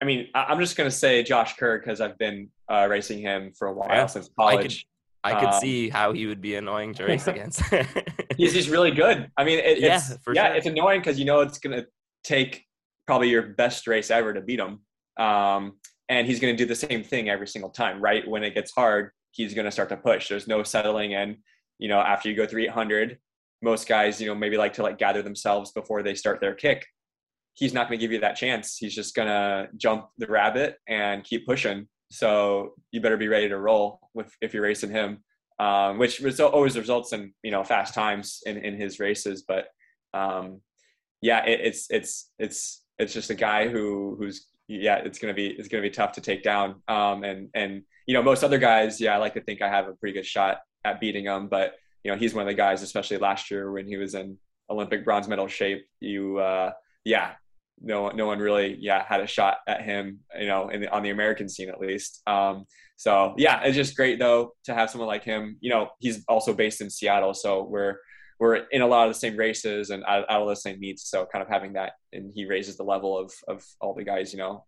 [0.00, 3.52] I mean, I, am just gonna say Josh Kerr because I've been uh, racing him
[3.58, 4.86] for a while yeah, since college.
[5.22, 7.62] I could, um, see how he would be annoying to race against.
[8.36, 9.30] he's just really good.
[9.36, 10.56] I mean, it, yeah, it's yeah, sure.
[10.56, 11.84] it's annoying because you know it's gonna
[12.24, 12.64] take
[13.06, 14.80] probably your best race ever to beat him,
[15.18, 15.78] um,
[16.08, 18.00] and he's gonna do the same thing every single time.
[18.00, 20.28] Right when it gets hard, he's gonna start to push.
[20.28, 21.36] There's no settling in.
[21.78, 23.18] You know, after you go through 800,
[23.62, 26.86] most guys, you know, maybe like to like gather themselves before they start their kick.
[27.54, 28.76] He's not going to give you that chance.
[28.76, 31.88] He's just going to jump the rabbit and keep pushing.
[32.10, 35.22] So you better be ready to roll with if you're racing him,
[35.58, 39.44] um, which always results in you know fast times in, in his races.
[39.46, 39.66] But
[40.14, 40.60] um,
[41.22, 45.48] yeah, it, it's it's it's it's just a guy who who's yeah, it's gonna be
[45.48, 46.82] it's gonna be tough to take down.
[46.88, 49.88] Um, and and you know most other guys, yeah, I like to think I have
[49.88, 52.82] a pretty good shot at beating him, but you know, he's one of the guys,
[52.82, 55.86] especially last year when he was in Olympic bronze medal shape.
[56.00, 56.72] You, uh,
[57.04, 57.32] yeah,
[57.80, 61.02] no, no one really, yeah, had a shot at him, you know, in the, on
[61.02, 62.22] the American scene at least.
[62.26, 62.66] Um,
[62.96, 65.56] so yeah, it's just great though to have someone like him.
[65.60, 67.96] You know, he's also based in Seattle, so we're
[68.38, 71.10] we're in a lot of the same races and out, out of the same meets.
[71.10, 74.32] So kind of having that, and he raises the level of of all the guys,
[74.32, 74.64] you know,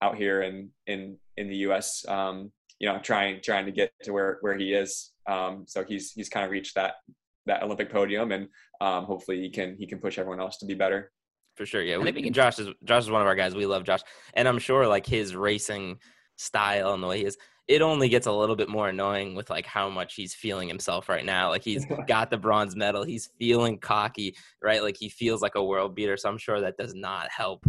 [0.00, 2.04] out here in in in the U.S.
[2.06, 5.12] Um, you know, trying trying to get to where where he is.
[5.28, 6.94] Um, so he's he's kind of reached that
[7.46, 8.48] that Olympic podium, and
[8.80, 11.10] um, hopefully he can he can push everyone else to be better.
[11.56, 11.98] For sure, yeah.
[11.98, 13.54] We, Josh is Josh is one of our guys.
[13.54, 14.00] We love Josh,
[14.34, 15.98] and I'm sure like his racing
[16.36, 17.36] style and the way he is,
[17.68, 21.08] it only gets a little bit more annoying with like how much he's feeling himself
[21.08, 21.48] right now.
[21.48, 24.82] Like he's got the bronze medal, he's feeling cocky, right?
[24.82, 26.16] Like he feels like a world beater.
[26.16, 27.64] So I'm sure that does not help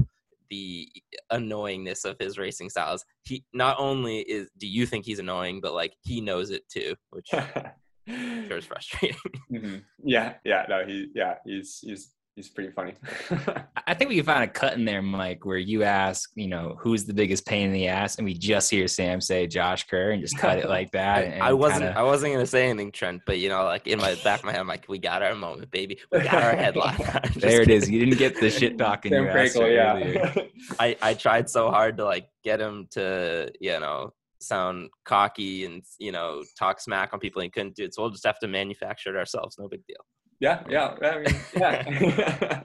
[0.49, 0.87] the
[1.31, 3.05] annoyingness of his racing styles.
[3.23, 6.95] He not only is do you think he's annoying, but like he knows it too,
[7.11, 7.27] which
[8.07, 9.17] sure is frustrating.
[9.51, 9.77] Mm-hmm.
[10.03, 12.93] Yeah, yeah, no, he, yeah, he's he's he's pretty funny.
[13.87, 16.75] I think we can find a cut in there, Mike, where you ask, you know,
[16.79, 20.11] who's the biggest pain in the ass, and we just hear Sam say Josh Kerr
[20.11, 21.25] and just cut it like that.
[21.25, 21.83] And I wasn't.
[21.83, 23.21] kinda- I wasn't gonna say anything, Trent.
[23.25, 25.35] But you know, like in my back of my head, I'm like, we got our
[25.35, 25.99] moment, baby.
[26.11, 26.95] We got our headline.
[26.99, 27.77] I'm there it kidding.
[27.77, 27.89] is.
[27.89, 29.93] You didn't get the shit talking Sam you asked Frankel, for yeah.
[29.95, 30.47] earlier.
[30.79, 35.83] I I tried so hard to like get him to you know sound cocky and
[35.99, 37.93] you know talk smack on people and he couldn't do it.
[37.93, 39.57] So we'll just have to manufacture it ourselves.
[39.59, 39.97] No big deal.
[40.43, 40.95] Yeah, yeah.
[41.01, 42.63] I mean, yeah.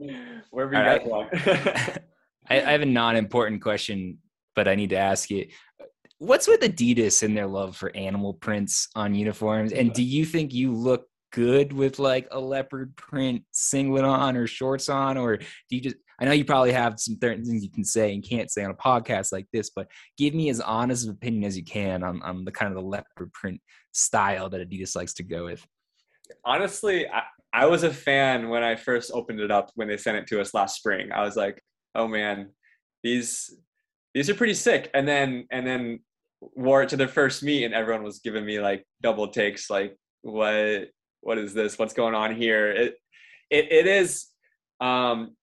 [0.50, 1.28] Wherever you guys want.
[2.50, 4.18] I, I have a non-important question,
[4.56, 5.52] but I need to ask it.
[6.18, 9.72] What's with Adidas and their love for animal prints on uniforms?
[9.72, 14.48] And do you think you look good with like a leopard print singlet on or
[14.48, 15.16] shorts on?
[15.16, 18.14] Or do you just, I know you probably have some certain things you can say
[18.14, 19.86] and can't say on a podcast like this, but
[20.18, 22.88] give me as honest of opinion as you can on, on the kind of the
[22.88, 23.60] leopard print
[23.92, 25.64] style that Adidas likes to go with.
[26.44, 30.18] Honestly, I, I was a fan when I first opened it up when they sent
[30.18, 31.10] it to us last spring.
[31.12, 31.62] I was like,
[31.94, 32.50] oh man,
[33.02, 33.54] these
[34.14, 34.90] these are pretty sick.
[34.94, 36.00] And then and then
[36.40, 39.96] wore it to their first meet and everyone was giving me like double takes like
[40.22, 40.88] what
[41.20, 41.78] what is this?
[41.78, 42.70] What's going on here?
[42.70, 42.94] It
[43.50, 44.26] it it is
[44.80, 45.34] um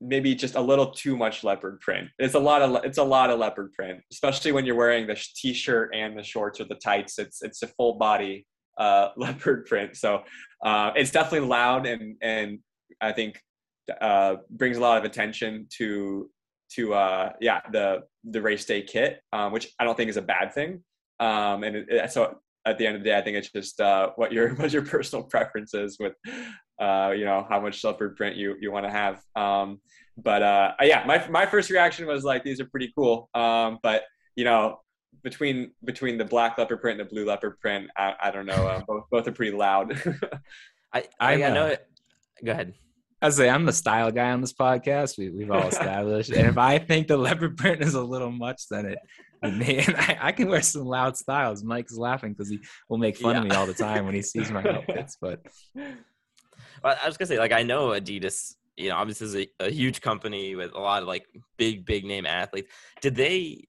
[0.00, 2.08] maybe just a little too much leopard print.
[2.18, 5.22] It's a lot of it's a lot of leopard print, especially when you're wearing the
[5.36, 7.18] t-shirt and the shorts or the tights.
[7.18, 8.46] It's it's a full body
[8.78, 9.96] uh, leopard print.
[9.96, 10.22] So
[10.64, 12.58] uh, it's definitely loud and and
[13.00, 13.40] I think
[14.00, 16.30] uh, brings a lot of attention to
[16.74, 20.22] to uh, yeah the the race day kit, um, which I don't think is a
[20.22, 20.82] bad thing.
[21.20, 23.80] Um, and it, it- so at the end of the day, I think it's just
[23.80, 26.14] uh, what your what your personal preference is with
[26.80, 29.20] uh, you know how much leopard print you you want to have.
[29.34, 29.80] Um,
[30.16, 33.28] but uh, yeah, my my first reaction was like these are pretty cool.
[33.34, 34.02] Um, but
[34.34, 34.80] you know
[35.26, 38.64] between between the black leopard print and the blue leopard print, I, I don't know.
[38.64, 39.90] Uh, both both are pretty loud.
[40.94, 41.84] I I, I'm, know it.
[42.44, 42.74] Go ahead.
[43.20, 45.18] I say I'm the style guy on this podcast.
[45.18, 48.68] We, we've all established, and if I think the leopard print is a little much,
[48.70, 48.98] then it,
[49.42, 51.64] man, I, I can wear some loud styles.
[51.64, 54.48] Mike's laughing because he will make fun of me all the time when he sees
[54.52, 55.16] my outfits.
[55.20, 55.40] But
[55.74, 58.54] Well, I was gonna say, like, I know Adidas.
[58.76, 62.04] You know, obviously, is a, a huge company with a lot of like big, big
[62.04, 62.70] name athletes.
[63.00, 63.66] Did they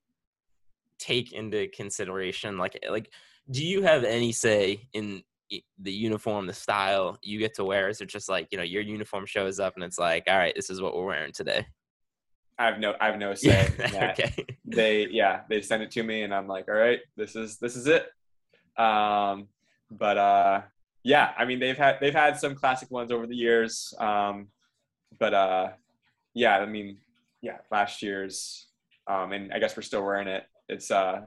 [1.00, 3.12] take into consideration, like, like,
[3.50, 5.24] do you have any say in
[5.80, 7.90] the uniform, the style you get to wear?
[7.90, 10.54] Is it just like, you know, your uniform shows up and it's like, all right,
[10.56, 11.66] this is what we're wearing today?
[12.60, 13.68] I have no I have no say.
[13.68, 14.20] in that.
[14.20, 14.46] okay.
[14.66, 17.76] They yeah they send it to me and I'm like all right this is this
[17.76, 18.08] is it.
[18.82, 19.48] Um,
[19.92, 20.62] but uh,
[21.04, 23.94] yeah I mean they've had they've had some classic ones over the years.
[24.00, 24.48] Um,
[25.20, 25.70] but uh,
[26.34, 26.98] yeah I mean
[27.42, 28.68] yeah last year's
[29.08, 30.44] um, and I guess we're still wearing it.
[30.70, 31.22] It's uh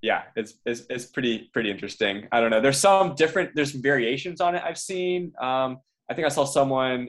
[0.00, 2.28] yeah it's, it's it's pretty pretty interesting.
[2.32, 5.32] I don't know there's some different there's some variations on it I've seen.
[5.40, 5.78] Um,
[6.10, 7.08] I think I saw someone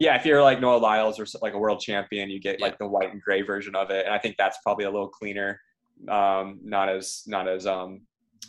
[0.00, 2.88] yeah, if you're like Noah Lyles or like a world champion, you get like the
[2.88, 5.60] white and gray version of it, and I think that's probably a little cleaner,
[6.08, 8.00] um, not as not as um,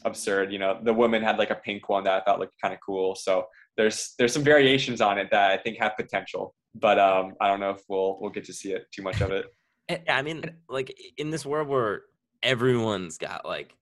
[0.05, 0.53] absurd.
[0.53, 2.79] You know, the woman had like a pink one that I thought looked kind of
[2.79, 3.15] cool.
[3.15, 7.49] So there's there's some variations on it that I think have potential, but um, I
[7.49, 9.45] don't know if we'll we'll get to see it too much of it.
[10.07, 12.03] I mean, like in this world where
[12.43, 13.75] everyone's got like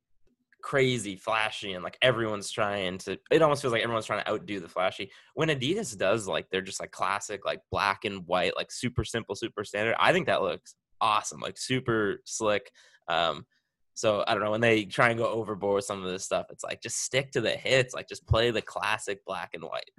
[0.62, 4.60] crazy flashy and like everyone's trying to it almost feels like everyone's trying to outdo
[4.60, 5.10] the flashy.
[5.34, 9.36] When adidas does like they're just like classic like black and white like super simple
[9.36, 12.72] super standard i think that looks awesome like super slick
[13.08, 13.46] um
[13.94, 16.48] so i don't know when they try and go overboard with some of this stuff
[16.50, 19.90] it's like just stick to the hits like just play the classic black and white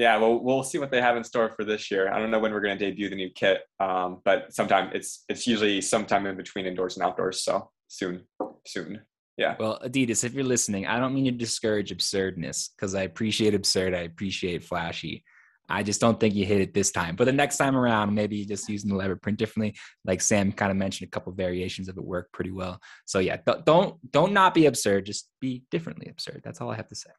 [0.00, 2.10] Yeah, well, we'll see what they have in store for this year.
[2.10, 5.24] I don't know when we're going to debut the new kit, um, but sometime it's
[5.28, 7.44] it's usually sometime in between indoors and outdoors.
[7.44, 8.22] So soon,
[8.66, 9.02] soon.
[9.36, 9.56] Yeah.
[9.60, 13.92] well, Adidas, if you're listening, I don't mean to discourage absurdness because I appreciate absurd.
[13.94, 15.22] I appreciate flashy.
[15.68, 17.14] I just don't think you hit it this time.
[17.14, 19.76] But the next time around, maybe you're just using the leopard print differently.
[20.06, 22.80] Like Sam kind of mentioned, a couple variations of it work pretty well.
[23.04, 25.04] So yeah, don't don't don't not be absurd.
[25.04, 26.40] Just be differently absurd.
[26.42, 27.10] That's all I have to say.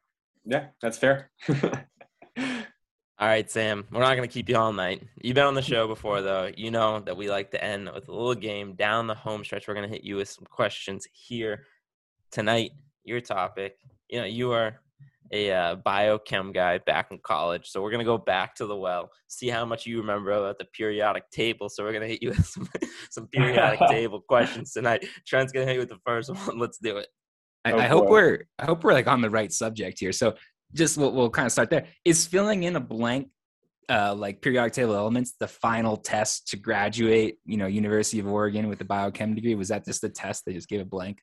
[0.44, 1.30] Yeah, that's fair.
[3.22, 5.00] All right, Sam, we're not going to keep you all night.
[5.22, 6.50] You've been on the show before, though.
[6.56, 9.68] You know that we like to end with a little game down the home stretch.
[9.68, 11.66] We're going to hit you with some questions here
[12.32, 12.72] tonight.
[13.04, 13.76] Your topic.
[14.08, 14.80] You know, you are
[15.30, 17.68] a uh, biochem guy back in college.
[17.68, 20.58] So we're going to go back to the well, see how much you remember about
[20.58, 21.68] the periodic table.
[21.68, 22.68] So we're going to hit you with some,
[23.10, 25.06] some periodic table questions tonight.
[25.28, 26.58] Trent's going to hit you with the first one.
[26.58, 27.06] Let's do it.
[27.64, 30.10] I, Oh, I hope we're I hope we're like on the right subject here.
[30.10, 30.34] So
[30.74, 31.86] just we'll, we'll kind of start there.
[32.04, 33.28] Is filling in a blank
[33.88, 37.38] uh, like periodic table elements the final test to graduate?
[37.44, 39.54] You know, University of Oregon with the biochem degree.
[39.54, 41.18] Was that just the test they just gave a blank?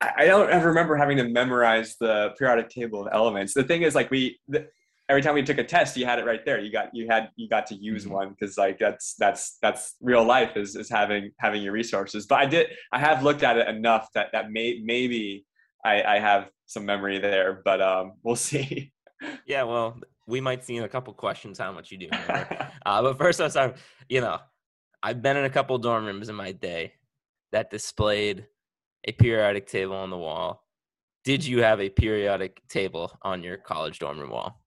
[0.00, 3.54] I don't ever remember having to memorize the periodic table of elements.
[3.54, 4.68] The thing is, like we, the,
[5.08, 6.60] every time we took a test, you had it right there.
[6.60, 8.10] You got you had you got to use Mhm.
[8.10, 12.26] one because like that's that's that's real life is is having having your resources.
[12.26, 15.46] But I did I have looked at it enough that that may maybe
[15.84, 18.92] I, I have some memory there, but um, we'll see.
[19.46, 22.08] Yeah, well, we might see in a couple questions how much you do.
[22.28, 23.78] uh, but first, I'm start.
[24.10, 24.38] You know,
[25.02, 26.92] I've been in a couple dorm rooms in my day
[27.50, 28.46] that displayed
[29.08, 30.64] a periodic table on the wall.
[31.24, 34.62] Did you have a periodic table on your college dorm room wall?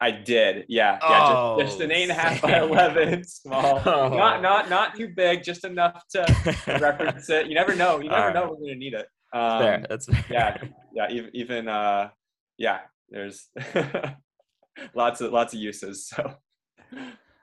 [0.00, 3.82] I did, yeah, yeah, Oh, just, just an eight and a half by eleven, small,
[3.84, 4.08] Oh.
[4.08, 6.20] not not not too big, just enough to
[6.80, 7.48] reference it.
[7.48, 7.98] You never know.
[7.98, 8.34] You never Alright.
[8.34, 9.06] know we're gonna need it.
[9.32, 9.86] Um, fair.
[9.88, 10.24] That's fair.
[10.30, 10.56] yeah,
[10.94, 12.10] yeah, even even uh,
[12.58, 12.80] yeah.
[13.10, 13.48] There's
[14.94, 16.08] lots of lots of uses.
[16.08, 16.34] So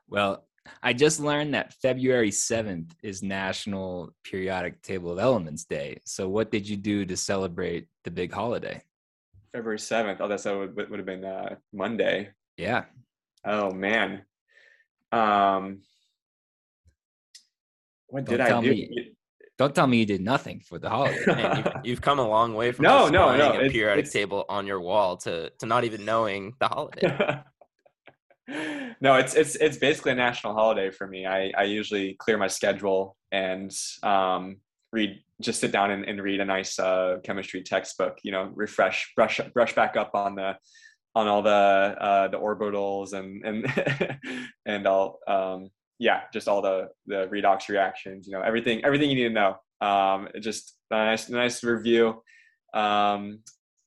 [0.07, 0.47] Well,
[0.81, 5.99] I just learned that February 7th is National Periodic Table of Elements Day.
[6.05, 8.81] So, what did you do to celebrate the big holiday?
[9.51, 10.21] February seventh.
[10.21, 12.29] Oh, that's that would, would have been uh, Monday.
[12.57, 12.85] Yeah.
[13.45, 14.23] Oh man.
[15.11, 15.81] Um,
[18.07, 18.69] what Don't did I do?
[18.69, 19.13] me.
[19.59, 21.21] Don't tell me you did nothing for the holiday.
[21.27, 24.05] Man, you've, you've come a long way from No, no, displaying no, a it's- periodic
[24.05, 27.41] it's- table on your wall to to not even knowing the holiday.
[29.01, 31.25] no, it's it's it's basically a national holiday for me.
[31.27, 33.69] I I usually clear my schedule and
[34.01, 34.57] um,
[34.93, 38.17] read, just sit down and, and read a nice uh, chemistry textbook.
[38.23, 40.55] You know, refresh, brush brush back up on the
[41.15, 44.19] on all the uh, the orbitals and and
[44.65, 45.69] and all um,
[45.99, 48.25] yeah, just all the the redox reactions.
[48.25, 49.55] You know, everything everything you need to know.
[49.85, 52.21] Um, just a nice nice review.
[52.73, 53.39] Um,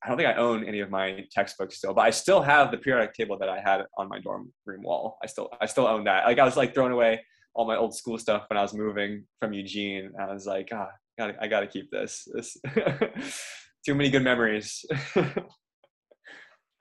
[0.05, 2.79] I don't think I own any of my textbooks still, but I still have the
[2.79, 5.19] periodic table that I had on my dorm room wall.
[5.23, 6.27] I still I still own that.
[6.27, 9.25] Like I was like throwing away all my old school stuff when I was moving
[9.39, 10.07] from Eugene.
[10.07, 12.27] and I was like, ah, I gotta keep this.
[12.33, 12.57] This
[13.87, 14.85] too many good memories.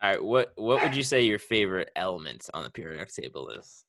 [0.04, 3.86] All right, what what would you say your favorite element on the periodic table is?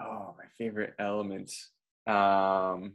[0.00, 1.52] Oh, my favorite element.
[2.06, 2.94] Um,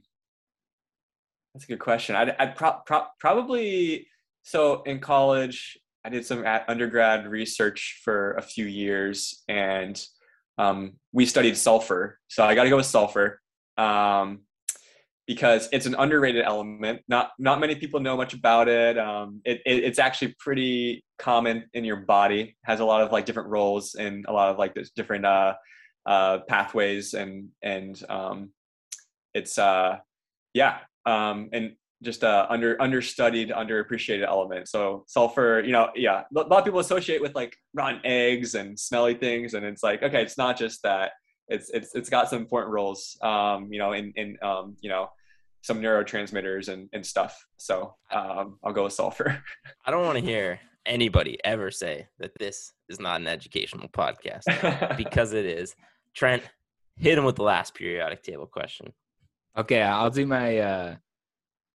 [1.53, 2.15] that's a good question.
[2.15, 4.07] I'd, I'd pro- pro- probably
[4.43, 9.99] so in college I did some undergrad research for a few years, and
[10.59, 12.19] um, we studied sulfur.
[12.27, 13.41] So I got to go with sulfur
[13.77, 14.41] um,
[15.25, 17.01] because it's an underrated element.
[17.07, 18.99] Not not many people know much about it.
[18.99, 19.83] Um, it, it.
[19.83, 22.55] It's actually pretty common in your body.
[22.65, 25.55] Has a lot of like different roles and a lot of like different uh,
[26.05, 28.51] uh, pathways and and um,
[29.33, 29.97] it's uh,
[30.53, 34.67] yeah um, and just uh, under understudied, underappreciated element.
[34.67, 38.79] So sulfur, you know, yeah, a lot of people associate with like rotten eggs and
[38.79, 41.11] smelly things, and it's like, okay, it's not just that.
[41.47, 45.09] It's it's it's got some important roles, um, you know, in in um, you know,
[45.61, 47.45] some neurotransmitters and and stuff.
[47.57, 49.43] So um, I'll go with sulfur.
[49.85, 54.97] I don't want to hear anybody ever say that this is not an educational podcast
[54.97, 55.75] because it is.
[56.15, 56.43] Trent,
[56.97, 58.93] hit him with the last periodic table question.
[59.57, 60.57] Okay, I'll do my.
[60.57, 60.95] Uh,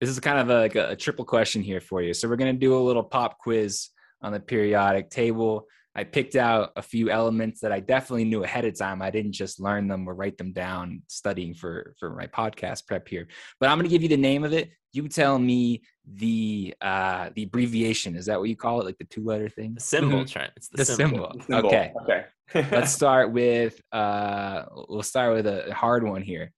[0.00, 2.14] this is kind of a, like a, a triple question here for you.
[2.14, 3.88] So we're gonna do a little pop quiz
[4.22, 5.66] on the periodic table.
[5.94, 9.02] I picked out a few elements that I definitely knew ahead of time.
[9.02, 13.08] I didn't just learn them or write them down studying for for my podcast prep
[13.08, 13.28] here.
[13.58, 14.70] But I'm gonna give you the name of it.
[14.92, 18.16] You tell me the uh the abbreviation.
[18.16, 18.86] Is that what you call it?
[18.86, 19.74] Like the two letter thing?
[19.74, 20.30] The symbol, Mhm.
[20.30, 20.52] Trent.
[20.56, 21.30] It's the, The symbol.
[21.32, 21.40] symbol.
[21.46, 21.68] Symbol.
[21.68, 21.92] Okay.
[22.02, 22.24] Okay.
[22.54, 26.52] Let's start with uh we'll start with a hard one here.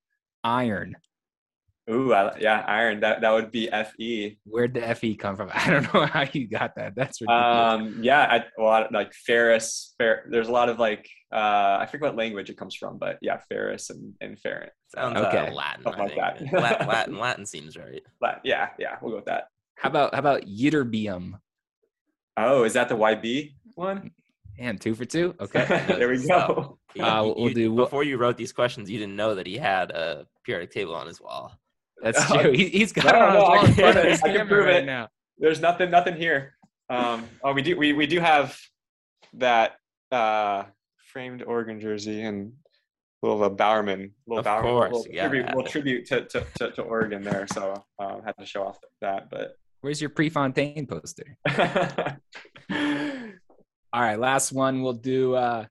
[0.45, 0.97] Iron.
[1.91, 3.01] Ooh, I, yeah, iron.
[3.01, 4.39] That that would be Fe.
[4.45, 5.51] Where'd the FE come from?
[5.55, 6.95] I don't know how you got that.
[6.95, 7.45] That's ridiculous.
[7.45, 9.95] Um, yeah, I, a lot of, like ferrous.
[9.99, 13.19] Fer, there's a lot of like uh, I forget what language it comes from, but
[13.21, 14.71] yeah, ferrous and and ferrant.
[14.95, 15.49] Sounds Okay.
[15.49, 15.83] uh, Latin.
[15.83, 16.53] Something like that.
[16.53, 18.03] Latin, Latin, Latin seems right.
[18.21, 19.49] But yeah, yeah, we'll go with that.
[19.77, 21.33] how about how about ytterbium?
[22.37, 24.13] Oh, is that the YB one?
[24.59, 25.35] And two for two.
[25.41, 25.65] Okay.
[25.89, 26.79] there we go.
[26.95, 29.47] You- Uh, you- we'll you- do- before you wrote these questions, you didn't know that
[29.47, 31.53] he had a periodic table on his wall.
[32.03, 32.39] That's Oh.
[32.43, 32.53] true.
[32.53, 34.25] He, he's got No, it on no, I his can wall in front prove it.
[34.25, 34.87] I can prove right it.
[34.87, 35.09] now.
[35.39, 36.55] There's nothing, nothing here.
[36.91, 38.59] Um, oh, we do, we we do have
[39.35, 39.77] that
[40.11, 40.65] uh,
[41.13, 42.53] framed Oregon jersey and
[43.23, 46.25] little uh, Bowerman, little Of a Bowerman, course, little, you gotta tribute, little tribute to,
[46.27, 47.47] to, to, to Oregon there.
[47.53, 49.57] So um, had to show off that, but.
[49.81, 51.37] Where's your Prefontaine poster?
[53.93, 54.83] All right, last one.
[54.83, 55.67] We'll do uh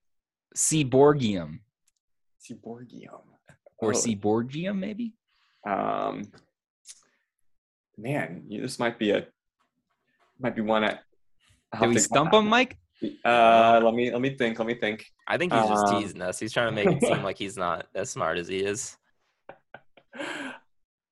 [0.56, 1.60] Seaborgium
[2.42, 3.22] Seaborgium.
[3.78, 5.14] or Oh, Seaborgium, maybe.
[5.66, 6.24] Um,
[7.98, 9.28] man, you- this might be a
[10.40, 10.84] might be one.
[10.84, 11.00] I,
[11.74, 12.78] I'll Did we stump him, Mike?
[13.26, 14.60] Uh, let me let me think.
[14.60, 15.06] Let me think.
[15.28, 16.40] I think he's just Um, teasing us.
[16.40, 18.98] He's trying to make it seem like he's not as smart as he is.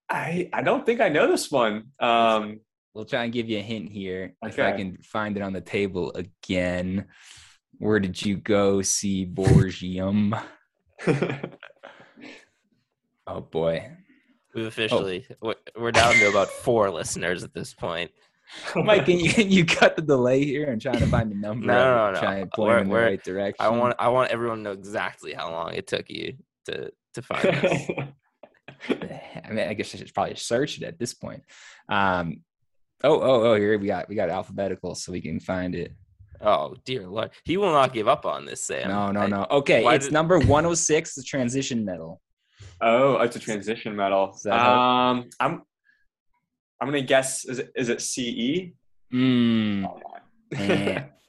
[0.09, 1.91] I I don't think I know this one.
[1.99, 2.59] Um,
[2.99, 5.61] We'll try and give you a hint here if I can find it on the
[5.61, 7.05] table again.
[7.77, 10.37] Where did you go Seaborgium?
[13.25, 13.89] oh boy.
[14.53, 18.11] We've officially we're- we're down to about four listeners at this point.
[18.75, 20.69] Mike, can you can you cut the delay here?
[20.69, 21.67] and try trying to find the number.
[21.67, 22.19] No, no, no.
[22.19, 23.65] Try and point We're- in the right direction.
[23.65, 26.33] I want I want everyone to know exactly how long it took you
[26.65, 27.81] to to find us.
[28.89, 31.43] I mean, I guess I should probably search it at this point.
[31.87, 32.41] Um,
[33.03, 33.55] oh, oh, oh!
[33.55, 35.93] Here we got we got alphabetical, so we can find it.
[36.41, 38.87] oh dear lord, he will not give up on this, Sam.
[38.89, 39.47] No, no, I- no.
[39.51, 42.21] Okay, why it's did- number 106, the transition metal.
[42.81, 44.27] oh, it's a transition metal.
[44.31, 44.59] Does help?
[44.61, 45.61] Um, I'm
[46.81, 47.45] I'm gonna guess.
[47.45, 48.71] Is it is it CE?
[49.13, 49.85] Mm,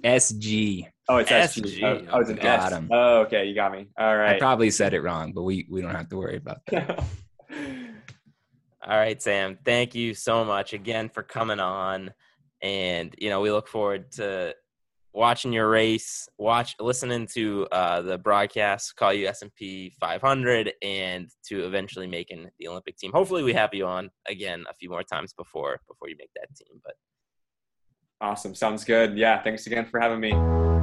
[0.05, 0.87] SG.
[1.09, 1.63] oh, it's SG.
[1.63, 1.83] SG.
[1.83, 2.73] Oh, oh, it's an Got S.
[2.73, 2.89] him.
[2.93, 3.89] Oh, okay, you got me.
[3.99, 4.37] All right.
[4.37, 7.03] I probably said it wrong, but we we don't have to worry about that.
[8.87, 9.59] All right, Sam.
[9.65, 12.13] Thank you so much again for coming on,
[12.63, 14.55] and you know we look forward to
[15.13, 20.73] watching your race, watch listening to uh, the broadcast, call you S and P 500,
[20.83, 23.13] and to eventually making the Olympic team.
[23.13, 26.49] Hopefully, we have you on again a few more times before before you make that
[26.57, 26.81] team.
[26.83, 26.95] But
[28.23, 28.55] awesome.
[28.55, 29.19] Sounds good.
[29.19, 29.43] Yeah.
[29.43, 30.80] Thanks again for having me.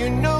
[0.00, 0.39] You know